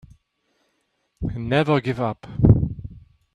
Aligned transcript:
Never 1.35 1.79
give 1.79 1.99
up. 2.01 2.25